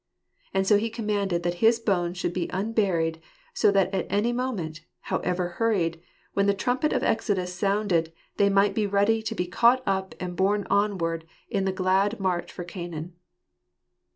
And 0.51 0.65
so 0.65 0.77
he 0.79 0.89
commanded 0.89 1.43
that 1.43 1.61
his 1.65 1.77
bone? 1.79 2.15
should 2.15 2.33
be 2.33 2.49
unburied, 2.51 3.21
so 3.53 3.69
that 3.71 3.93
at 3.93 4.07
any 4.09 4.33
moment, 4.33 4.81
however 5.13 5.49
hurried, 5.49 6.01
when 6.33 6.47
the 6.47 6.55
trumpet 6.55 6.91
of 6.91 7.03
exodus 7.03 7.53
sounded, 7.53 8.11
they 8.37 8.49
might 8.49 8.73
be 8.73 8.87
ready 8.87 9.21
to 9.21 9.35
be 9.35 9.45
caught 9.45 9.83
up 9.85 10.15
and 10.19 10.35
borne 10.35 10.65
onward 10.71 11.27
in 11.51 11.65
the 11.65 11.71
glad 11.71 12.19
march 12.19 12.51
for 12.51 12.63
Canaan. 12.63 13.13